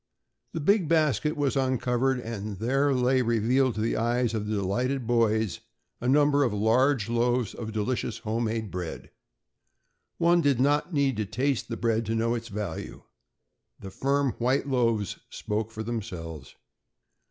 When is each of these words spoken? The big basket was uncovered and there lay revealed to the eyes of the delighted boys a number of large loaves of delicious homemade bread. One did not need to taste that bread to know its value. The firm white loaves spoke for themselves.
The 0.53 0.59
big 0.59 0.87
basket 0.87 1.37
was 1.37 1.55
uncovered 1.55 2.19
and 2.19 2.57
there 2.57 2.91
lay 2.91 3.21
revealed 3.21 3.75
to 3.75 3.81
the 3.81 3.97
eyes 3.97 4.33
of 4.33 4.47
the 4.47 4.55
delighted 4.55 5.05
boys 5.05 5.59
a 5.99 6.09
number 6.09 6.43
of 6.43 6.51
large 6.55 7.07
loaves 7.07 7.53
of 7.53 7.71
delicious 7.71 8.17
homemade 8.17 8.71
bread. 8.71 9.11
One 10.17 10.41
did 10.41 10.59
not 10.59 10.91
need 10.91 11.17
to 11.17 11.25
taste 11.27 11.69
that 11.69 11.77
bread 11.81 12.07
to 12.07 12.15
know 12.15 12.33
its 12.33 12.47
value. 12.47 13.03
The 13.79 13.91
firm 13.91 14.31
white 14.39 14.67
loaves 14.67 15.19
spoke 15.29 15.69
for 15.69 15.83
themselves. 15.83 16.55